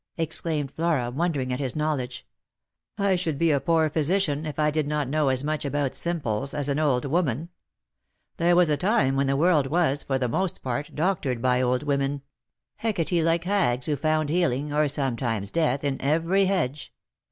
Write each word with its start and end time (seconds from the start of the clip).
"exclaimed 0.27 0.71
Flora, 0.71 1.11
won 1.11 1.31
dering 1.31 1.53
at 1.53 1.59
his 1.59 1.75
knowledge. 1.75 2.25
Lost 2.97 2.97
for 2.97 3.05
Love. 3.05 3.07
135" 3.11 3.11
I 3.11 3.13
shjuld 3.21 3.37
be 3.37 3.51
a 3.51 3.59
poor 3.59 3.87
physician 3.91 4.45
if 4.47 4.57
I 4.57 4.71
did 4.71 4.87
not 4.87 5.07
know 5.07 5.29
as 5.29 5.43
much 5.43 5.63
about 5.63 5.93
simples 5.93 6.55
as 6.55 6.67
an 6.67 6.79
old 6.79 7.05
woman. 7.05 7.49
There 8.37 8.55
was 8.55 8.71
a 8.71 8.77
time 8.77 9.15
when 9.15 9.27
the 9.27 9.37
world 9.37 9.67
was, 9.67 10.01
for 10.01 10.17
themost 10.17 10.63
part, 10.63 10.95
doctored 10.95 11.39
by 11.39 11.61
old 11.61 11.83
women; 11.83 12.23
Hecate 12.77 13.23
like 13.23 13.43
hags 13.43 13.85
who 13.85 13.95
found 13.95 14.29
healing— 14.29 14.73
or 14.73 14.87
sometimes 14.87 15.51
death— 15.51 15.83
in 15.83 16.01
every 16.01 16.45
hedge. 16.45 16.91